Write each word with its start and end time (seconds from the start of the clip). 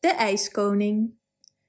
De 0.00 0.08
IJskoning 0.08 1.18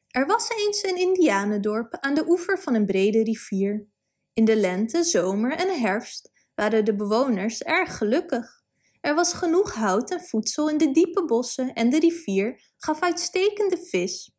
Er 0.07 0.25
was 0.25 0.49
eens 0.49 0.83
een 0.83 0.97
indianendorp 0.97 1.97
aan 1.99 2.13
de 2.13 2.29
oever 2.29 2.59
van 2.59 2.75
een 2.75 2.85
brede 2.85 3.23
rivier. 3.23 3.87
In 4.33 4.45
de 4.45 4.55
lente, 4.55 5.03
zomer 5.03 5.51
en 5.51 5.79
herfst 5.79 6.31
waren 6.55 6.85
de 6.85 6.95
bewoners 6.95 7.61
erg 7.61 7.97
gelukkig. 7.97 8.61
Er 9.01 9.15
was 9.15 9.33
genoeg 9.33 9.73
hout 9.73 10.11
en 10.11 10.21
voedsel 10.21 10.69
in 10.69 10.77
de 10.77 10.91
diepe 10.91 11.25
bossen 11.25 11.73
en 11.73 11.89
de 11.89 11.99
rivier 11.99 12.61
gaf 12.77 13.01
uitstekende 13.01 13.77
vis. 13.77 14.31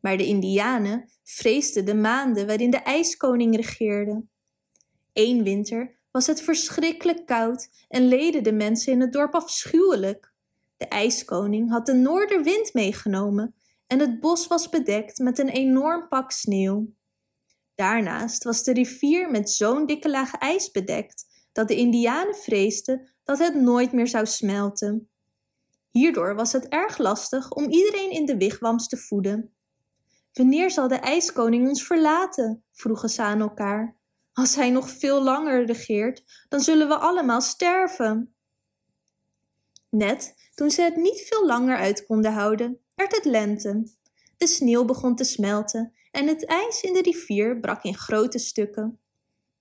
Maar 0.00 0.16
de 0.16 0.26
indianen 0.26 1.10
vreesden 1.22 1.84
de 1.84 1.94
maanden 1.94 2.46
waarin 2.46 2.70
de 2.70 2.82
ijskoning 2.82 3.56
regeerde. 3.56 4.26
Eén 5.12 5.42
winter 5.42 5.98
was 6.10 6.26
het 6.26 6.42
verschrikkelijk 6.42 7.26
koud 7.26 7.68
en 7.88 8.08
leden 8.08 8.42
de 8.42 8.52
mensen 8.52 8.92
in 8.92 9.00
het 9.00 9.12
dorp 9.12 9.34
afschuwelijk. 9.34 10.36
De 10.78 10.88
ijskoning 10.88 11.70
had 11.70 11.86
de 11.86 11.94
noorderwind 11.94 12.74
meegenomen 12.74 13.54
en 13.86 13.98
het 13.98 14.20
bos 14.20 14.46
was 14.46 14.68
bedekt 14.68 15.18
met 15.18 15.38
een 15.38 15.48
enorm 15.48 16.08
pak 16.08 16.30
sneeuw. 16.32 16.92
Daarnaast 17.74 18.44
was 18.44 18.62
de 18.62 18.72
rivier 18.72 19.30
met 19.30 19.50
zo'n 19.50 19.86
dikke 19.86 20.10
laag 20.10 20.34
ijs 20.34 20.70
bedekt 20.70 21.26
dat 21.52 21.68
de 21.68 21.76
indianen 21.76 22.34
vreesden 22.34 23.14
dat 23.24 23.38
het 23.38 23.54
nooit 23.54 23.92
meer 23.92 24.06
zou 24.06 24.26
smelten. 24.26 25.10
Hierdoor 25.90 26.34
was 26.34 26.52
het 26.52 26.68
erg 26.68 26.98
lastig 26.98 27.50
om 27.50 27.70
iedereen 27.70 28.10
in 28.10 28.26
de 28.26 28.36
wigwams 28.36 28.88
te 28.88 28.96
voeden. 28.96 29.52
Wanneer 30.32 30.70
zal 30.70 30.88
de 30.88 30.94
ijskoning 30.94 31.68
ons 31.68 31.86
verlaten? 31.86 32.64
vroegen 32.72 33.08
ze 33.08 33.22
aan 33.22 33.40
elkaar. 33.40 33.96
Als 34.32 34.54
hij 34.54 34.70
nog 34.70 34.90
veel 34.90 35.22
langer 35.22 35.66
regeert, 35.66 36.46
dan 36.48 36.60
zullen 36.60 36.88
we 36.88 36.96
allemaal 36.96 37.40
sterven. 37.40 38.34
Net 39.90 40.50
toen 40.54 40.70
ze 40.70 40.82
het 40.82 40.96
niet 40.96 41.20
veel 41.20 41.46
langer 41.46 41.76
uit 41.76 42.06
konden 42.06 42.32
houden, 42.32 42.80
werd 42.94 43.14
het 43.14 43.24
lente. 43.24 43.82
De 44.36 44.46
sneeuw 44.46 44.84
begon 44.84 45.14
te 45.14 45.24
smelten 45.24 45.92
en 46.10 46.26
het 46.26 46.44
ijs 46.44 46.82
in 46.82 46.92
de 46.92 47.02
rivier 47.02 47.60
brak 47.60 47.82
in 47.82 47.96
grote 47.96 48.38
stukken. 48.38 49.00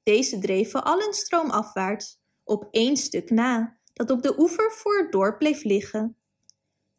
Deze 0.04 0.40
dreven 0.40 0.84
allen 0.84 1.14
stroomafwaarts, 1.14 2.20
op 2.44 2.68
één 2.72 2.98
stuk 2.98 3.30
na, 3.30 3.78
dat 3.94 4.12
op 4.12 4.22
de 4.22 4.40
oever 4.40 4.72
voor 4.72 4.98
het 4.98 5.12
dorp 5.12 5.38
bleef 5.38 5.64
liggen. 5.64 6.16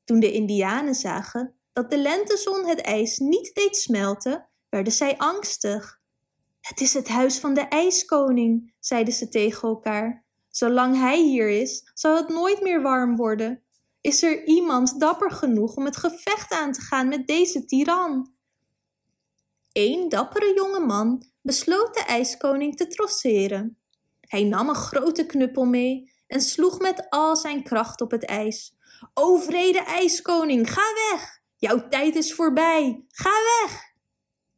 Toen 0.04 0.20
de 0.20 0.32
indianen 0.32 0.94
zagen 0.94 1.54
dat 1.72 1.90
de 1.90 1.98
lentezon 1.98 2.66
het 2.66 2.80
ijs 2.80 3.18
niet 3.18 3.54
deed 3.54 3.76
smelten, 3.76 4.48
werden 4.68 4.92
zij 4.92 5.16
angstig. 5.16 6.00
Het 6.60 6.80
is 6.80 6.94
het 6.94 7.08
huis 7.08 7.38
van 7.38 7.54
de 7.54 7.60
ijskoning, 7.60 8.74
zeiden 8.78 9.14
ze 9.14 9.28
tegen 9.28 9.68
elkaar. 9.68 10.24
Zolang 10.58 10.96
hij 10.96 11.20
hier 11.20 11.48
is, 11.48 11.90
zal 11.94 12.16
het 12.16 12.28
nooit 12.28 12.62
meer 12.62 12.82
warm 12.82 13.16
worden. 13.16 13.62
Is 14.00 14.22
er 14.22 14.44
iemand 14.44 15.00
dapper 15.00 15.30
genoeg 15.30 15.76
om 15.76 15.84
het 15.84 15.96
gevecht 15.96 16.52
aan 16.52 16.72
te 16.72 16.80
gaan 16.80 17.08
met 17.08 17.26
deze 17.26 17.64
tiran? 17.64 18.32
Eén 19.72 20.08
dappere 20.08 20.52
jonge 20.54 20.86
man 20.86 21.24
besloot 21.42 21.94
de 21.94 22.00
ijskoning 22.00 22.76
te 22.76 22.86
trotseren. 22.86 23.78
Hij 24.20 24.44
nam 24.44 24.68
een 24.68 24.74
grote 24.74 25.26
knuppel 25.26 25.64
mee 25.64 26.12
en 26.26 26.40
sloeg 26.40 26.78
met 26.78 27.06
al 27.08 27.36
zijn 27.36 27.62
kracht 27.62 28.00
op 28.00 28.10
het 28.10 28.24
ijs. 28.24 28.74
O 29.14 29.36
vrede 29.36 29.84
ijskoning, 29.84 30.70
ga 30.72 30.92
weg! 31.10 31.40
Jouw 31.56 31.88
tijd 31.88 32.14
is 32.14 32.34
voorbij! 32.34 33.04
Ga 33.08 33.30
weg! 33.30 33.92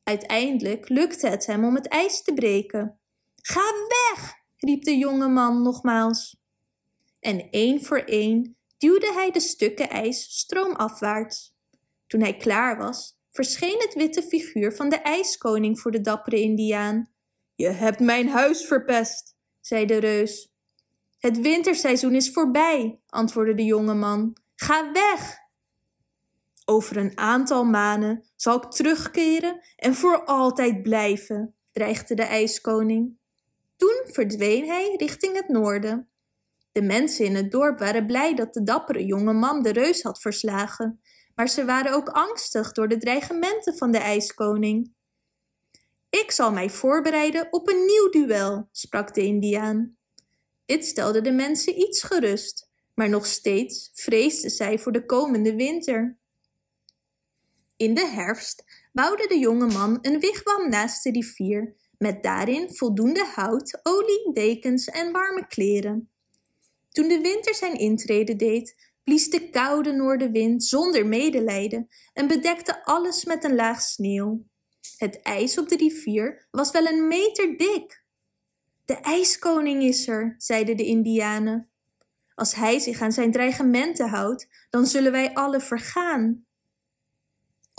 Uiteindelijk 0.03 0.89
lukte 0.89 1.29
het 1.29 1.47
hem 1.47 1.65
om 1.65 1.75
het 1.75 1.89
ijs 1.89 2.23
te 2.23 2.35
breken. 2.35 3.01
Ga 3.43 3.73
weg! 3.89 4.40
Riep 4.61 4.85
de 4.85 4.97
jonge 4.97 5.29
man 5.29 5.63
nogmaals. 5.63 6.37
En 7.21 7.51
één 7.51 7.85
voor 7.85 7.99
één 7.99 8.57
duwde 8.79 9.13
hij 9.13 9.31
de 9.31 9.41
stukken 9.41 9.91
ijs 9.91 10.39
stroomafwaarts. 10.39 11.55
Toen 12.07 12.21
hij 12.21 12.37
klaar 12.37 12.79
was, 12.79 13.19
verscheen 13.31 13.79
het 13.79 13.95
witte 13.95 14.23
figuur 14.23 14.73
van 14.73 14.89
de 14.89 14.97
ijskoning 14.97 15.81
voor 15.81 15.91
de 15.91 16.01
dappere 16.01 16.41
indiaan. 16.41 17.11
Je 17.55 17.69
hebt 17.69 18.01
mijn 18.01 18.29
huis 18.29 18.65
verpest, 18.65 19.37
zei 19.61 19.87
de 19.87 19.97
reus. 19.97 20.53
Het 21.19 21.41
winterseizoen 21.41 22.15
is 22.15 22.33
voorbij, 22.33 23.01
antwoordde 23.07 23.55
de 23.55 23.65
jonge 23.65 23.95
man. 23.95 24.37
Ga 24.55 24.93
weg! 24.93 25.39
Over 26.65 26.97
een 26.97 27.19
aantal 27.19 27.65
maanden 27.65 28.31
zal 28.37 28.57
ik 28.57 28.71
terugkeren 28.71 29.61
en 29.77 29.95
voor 29.95 30.25
altijd 30.25 30.83
blijven, 30.83 31.55
dreigde 31.73 32.15
de 32.15 32.23
ijskoning. 32.23 33.19
Toen 33.81 34.05
verdween 34.05 34.67
hij 34.67 34.95
richting 34.97 35.37
het 35.37 35.49
noorden. 35.49 36.09
De 36.73 36.83
mensen 36.83 37.25
in 37.25 37.35
het 37.35 37.51
dorp 37.51 37.79
waren 37.79 38.07
blij 38.07 38.35
dat 38.35 38.55
de 38.55 38.63
dappere 38.63 39.05
jonge 39.05 39.33
man 39.33 39.63
de 39.63 39.73
reus 39.73 40.03
had 40.03 40.21
verslagen, 40.21 41.01
maar 41.35 41.49
ze 41.49 41.65
waren 41.65 41.93
ook 41.93 42.09
angstig 42.09 42.73
door 42.73 42.89
de 42.89 42.97
dreigementen 42.97 43.77
van 43.77 43.91
de 43.91 43.99
ijskoning. 43.99 44.93
Ik 46.11 46.31
zal 46.31 46.53
mij 46.53 46.71
voorbereiden 46.71 47.47
op 47.51 47.69
een 47.69 47.85
nieuw 47.85 48.11
duel, 48.11 48.69
sprak 48.73 49.15
de 49.15 49.23
indiaan. 49.23 49.97
Dit 50.65 50.85
stelde 50.85 51.21
de 51.21 51.33
mensen 51.33 51.81
iets 51.81 52.03
gerust, 52.03 52.71
maar 52.95 53.09
nog 53.09 53.27
steeds 53.27 53.91
vreesden 53.93 54.51
zij 54.51 54.79
voor 54.79 54.93
de 54.93 55.05
komende 55.05 55.55
winter. 55.55 56.19
In 57.77 57.95
de 57.95 58.07
herfst 58.07 58.65
bouwde 58.93 59.27
de 59.27 59.39
jonge 59.39 59.67
man 59.67 59.99
een 60.03 60.21
wigwam 60.21 60.69
naast 60.69 61.03
de 61.03 61.11
rivier, 61.11 61.75
met 62.03 62.23
daarin 62.23 62.75
voldoende 62.75 63.25
hout, 63.35 63.81
olie, 63.83 64.33
dekens 64.33 64.87
en 64.89 65.13
warme 65.13 65.47
kleren. 65.47 66.11
Toen 66.91 67.09
de 67.09 67.21
winter 67.21 67.55
zijn 67.55 67.75
intrede 67.75 68.37
deed, 68.37 68.93
blies 69.05 69.31
de 69.31 69.51
koude 69.51 69.93
noordenwind 69.93 70.65
zonder 70.65 71.07
medelijden 71.07 71.89
en 72.13 72.27
bedekte 72.27 72.85
alles 72.85 73.25
met 73.25 73.45
een 73.45 73.55
laag 73.55 73.81
sneeuw. 73.81 74.45
Het 74.97 75.21
ijs 75.23 75.59
op 75.59 75.69
de 75.69 75.77
rivier 75.77 76.47
was 76.51 76.71
wel 76.71 76.87
een 76.87 77.09
meter 77.09 77.57
dik. 77.57 78.05
De 78.85 78.97
ijskoning 78.97 79.83
is 79.83 80.09
er, 80.09 80.35
zeiden 80.39 80.77
de 80.77 80.85
indianen. 80.85 81.71
Als 82.35 82.55
hij 82.55 82.79
zich 82.79 83.01
aan 83.01 83.13
zijn 83.13 83.33
dreigementen 83.33 84.09
houdt, 84.09 84.49
dan 84.71 84.87
zullen 84.87 85.13
wij 85.13 85.35
alle 85.35 85.61
vergaan. 85.61 86.45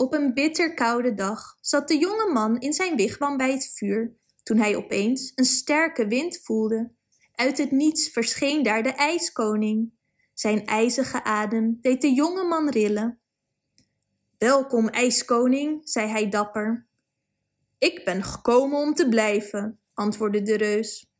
Op 0.02 0.14
een 0.14 0.34
bitterkoude 0.34 1.14
dag 1.14 1.56
zat 1.60 1.88
de 1.88 1.98
jonge 1.98 2.32
man 2.32 2.60
in 2.60 2.72
zijn 2.72 2.96
wigwam 2.96 3.36
bij 3.36 3.52
het 3.52 3.72
vuur, 3.74 4.16
toen 4.42 4.58
hij 4.58 4.76
opeens 4.76 5.32
een 5.34 5.44
sterke 5.44 6.06
wind 6.06 6.38
voelde. 6.38 6.90
Uit 7.34 7.58
het 7.58 7.70
niets 7.70 8.08
verscheen 8.08 8.62
daar 8.62 8.82
de 8.82 8.92
ijskoning. 8.92 9.92
Zijn 10.34 10.66
ijzige 10.66 11.24
adem 11.24 11.78
deed 11.80 12.00
de 12.00 12.12
jonge 12.12 12.44
man 12.44 12.70
rillen. 12.70 13.20
Welkom, 14.38 14.88
ijskoning, 14.88 15.80
zei 15.88 16.08
hij 16.08 16.28
dapper. 16.28 16.86
Ik 17.78 18.04
ben 18.04 18.22
gekomen 18.22 18.78
om 18.78 18.94
te 18.94 19.08
blijven, 19.08 19.80
antwoordde 19.94 20.42
de 20.42 20.56
reus. 20.56 21.12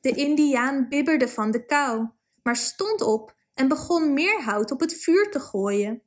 De 0.00 0.10
indiaan 0.10 0.88
bibberde 0.88 1.28
van 1.28 1.50
de 1.50 1.66
kou, 1.66 2.08
maar 2.42 2.56
stond 2.56 3.00
op 3.00 3.34
en 3.54 3.68
begon 3.68 4.12
meer 4.12 4.42
hout 4.42 4.70
op 4.70 4.80
het 4.80 4.94
vuur 4.94 5.30
te 5.30 5.40
gooien. 5.40 6.02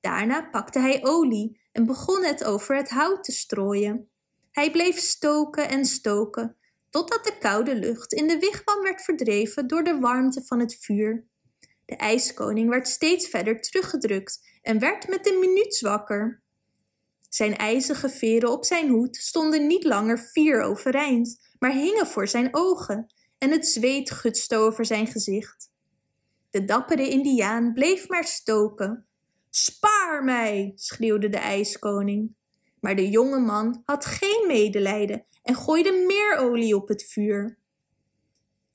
Daarna 0.00 0.42
pakte 0.42 0.78
hij 0.78 1.04
olie 1.04 1.60
en 1.72 1.86
begon 1.86 2.24
het 2.24 2.44
over 2.44 2.76
het 2.76 2.90
hout 2.90 3.24
te 3.24 3.32
strooien. 3.32 4.10
Hij 4.50 4.70
bleef 4.70 4.98
stoken 4.98 5.68
en 5.68 5.84
stoken, 5.84 6.56
totdat 6.90 7.24
de 7.24 7.38
koude 7.38 7.76
lucht 7.76 8.12
in 8.12 8.28
de 8.28 8.38
wigwam 8.38 8.82
werd 8.82 9.02
verdreven 9.02 9.66
door 9.66 9.82
de 9.82 9.98
warmte 9.98 10.42
van 10.44 10.60
het 10.60 10.76
vuur. 10.80 11.24
De 11.84 11.96
ijskoning 11.96 12.68
werd 12.68 12.88
steeds 12.88 13.28
verder 13.28 13.60
teruggedrukt 13.60 14.58
en 14.62 14.78
werd 14.78 15.08
met 15.08 15.30
een 15.30 15.38
minuut 15.38 15.74
zwakker. 15.74 16.42
Zijn 17.28 17.56
ijzige 17.56 18.08
veren 18.08 18.50
op 18.50 18.64
zijn 18.64 18.88
hoed 18.88 19.16
stonden 19.16 19.66
niet 19.66 19.84
langer 19.84 20.18
vier 20.18 20.62
overeind, 20.62 21.40
maar 21.58 21.72
hingen 21.72 22.06
voor 22.06 22.28
zijn 22.28 22.48
ogen 22.50 23.12
en 23.38 23.50
het 23.50 23.66
zweet 23.66 24.10
gutste 24.10 24.56
over 24.56 24.84
zijn 24.84 25.06
gezicht. 25.06 25.72
De 26.50 26.64
dappere 26.64 27.08
indiaan 27.08 27.72
bleef 27.72 28.08
maar 28.08 28.24
stoken, 28.24 29.06
Spaar 29.50 30.24
mij, 30.24 30.72
schreeuwde 30.74 31.28
de 31.28 31.38
ijskoning. 31.38 32.34
Maar 32.80 32.96
de 32.96 33.08
jonge 33.08 33.38
man 33.38 33.82
had 33.84 34.04
geen 34.04 34.44
medelijden 34.46 35.24
en 35.42 35.54
gooide 35.54 36.04
meer 36.06 36.36
olie 36.36 36.76
op 36.76 36.88
het 36.88 37.04
vuur. 37.04 37.58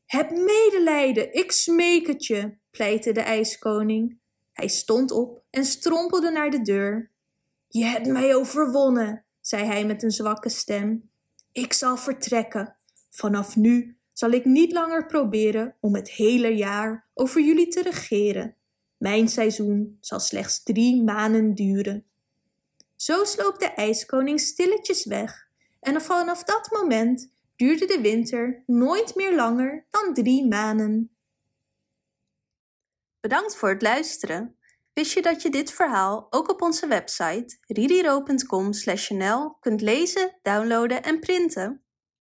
Heb 0.05 0.31
medelijden, 0.31 1.33
ik 1.33 1.51
smeek 1.51 2.07
het 2.07 2.25
je, 2.25 2.57
pleitte 2.71 3.11
de 3.11 3.21
ijskoning. 3.21 4.17
Hij 4.53 4.67
stond 4.67 5.11
op 5.11 5.43
en 5.49 5.65
strompelde 5.65 6.31
naar 6.31 6.49
de 6.49 6.61
deur. 6.61 7.11
Je 7.67 7.85
hebt 7.85 8.07
mij 8.07 8.35
overwonnen, 8.35 9.25
zei 9.41 9.65
hij 9.65 9.85
met 9.85 10.03
een 10.03 10.11
zwakke 10.11 10.49
stem. 10.49 11.09
Ik 11.51 11.73
zal 11.73 11.97
vertrekken. 11.97 12.75
Vanaf 13.09 13.55
nu 13.55 13.97
zal 14.13 14.29
ik 14.29 14.45
niet 14.45 14.71
langer 14.71 15.05
proberen 15.05 15.75
om 15.79 15.95
het 15.95 16.11
hele 16.11 16.55
jaar 16.55 17.07
over 17.13 17.41
jullie 17.41 17.67
te 17.67 17.81
regeren. 17.81 18.55
Mijn 18.97 19.27
seizoen 19.27 19.97
zal 20.01 20.19
slechts 20.19 20.63
drie 20.63 21.03
maanden 21.03 21.55
duren. 21.55 22.05
Zo 22.95 23.23
sloop 23.23 23.59
de 23.59 23.69
ijskoning 23.69 24.39
stilletjes 24.39 25.05
weg 25.05 25.47
en 25.79 26.01
vanaf 26.01 26.43
dat 26.43 26.71
moment 26.71 27.31
duurde 27.55 27.85
de 27.85 28.01
winter 28.01 28.63
nooit 28.65 29.15
meer 29.15 29.35
langer 29.35 29.85
dan 29.89 30.13
drie 30.13 30.47
maanden. 30.47 31.15
Bedankt 33.19 33.55
voor 33.55 33.69
het 33.69 33.81
luisteren. 33.81 34.57
Wist 34.93 35.13
je 35.13 35.21
dat 35.21 35.41
je 35.41 35.49
dit 35.49 35.71
verhaal 35.71 36.27
ook 36.29 36.49
op 36.49 36.61
onze 36.61 36.87
website 36.87 37.57
ririro.com/nl 37.67 39.57
kunt 39.59 39.81
lezen, 39.81 40.39
downloaden 40.41 41.03
en 41.03 41.19
printen? 41.19 41.84